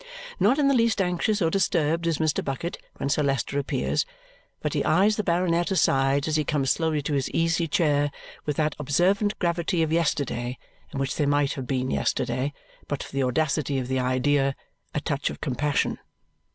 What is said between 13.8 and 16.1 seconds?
the idea, a touch of compassion.